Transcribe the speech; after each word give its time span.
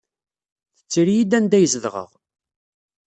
Tetter-iyi-d 0.77 1.31
anda 1.37 1.55
ay 1.57 1.65
zedɣeɣ. 1.73 2.09